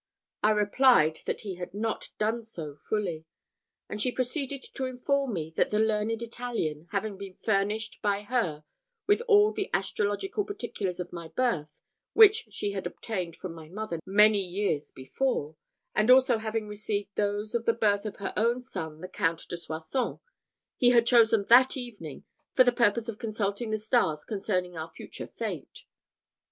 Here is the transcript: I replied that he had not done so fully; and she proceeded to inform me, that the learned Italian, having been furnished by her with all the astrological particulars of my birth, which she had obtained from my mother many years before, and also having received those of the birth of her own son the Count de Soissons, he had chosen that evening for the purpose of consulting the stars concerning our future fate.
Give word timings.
I 0.41 0.49
replied 0.49 1.19
that 1.27 1.41
he 1.41 1.57
had 1.57 1.75
not 1.75 2.09
done 2.17 2.41
so 2.41 2.75
fully; 2.75 3.27
and 3.87 4.01
she 4.01 4.11
proceeded 4.11 4.63
to 4.73 4.85
inform 4.85 5.31
me, 5.33 5.51
that 5.55 5.69
the 5.69 5.77
learned 5.79 6.23
Italian, 6.23 6.87
having 6.89 7.19
been 7.19 7.35
furnished 7.35 7.99
by 8.01 8.23
her 8.23 8.63
with 9.05 9.21
all 9.27 9.51
the 9.53 9.69
astrological 9.75 10.43
particulars 10.43 10.99
of 10.99 11.13
my 11.13 11.27
birth, 11.27 11.83
which 12.13 12.47
she 12.49 12.71
had 12.71 12.87
obtained 12.87 13.35
from 13.35 13.53
my 13.53 13.69
mother 13.69 13.99
many 14.03 14.41
years 14.43 14.89
before, 14.91 15.55
and 15.93 16.09
also 16.09 16.39
having 16.39 16.67
received 16.67 17.11
those 17.13 17.53
of 17.53 17.65
the 17.65 17.71
birth 17.73 18.03
of 18.03 18.15
her 18.15 18.33
own 18.35 18.59
son 18.59 19.01
the 19.01 19.07
Count 19.07 19.43
de 19.49 19.55
Soissons, 19.55 20.17
he 20.77 20.89
had 20.89 21.05
chosen 21.05 21.43
that 21.45 21.77
evening 21.77 22.23
for 22.55 22.63
the 22.63 22.71
purpose 22.71 23.07
of 23.07 23.19
consulting 23.19 23.69
the 23.69 23.77
stars 23.77 24.25
concerning 24.25 24.75
our 24.75 24.89
future 24.89 25.27
fate. 25.27 25.83